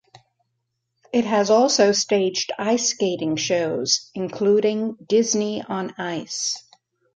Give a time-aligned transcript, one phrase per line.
[1.13, 6.63] It has also staged ice-skating shows, including "Disney on Ice".